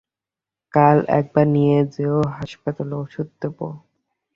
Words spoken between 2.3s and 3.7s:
হাসপাতালে, ওষুধ দেব।